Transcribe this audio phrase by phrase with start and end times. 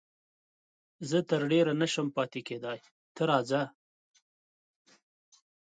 [1.09, 2.79] زه تر ډېره نه شم پاتېدای،
[3.15, 3.61] ته راځه.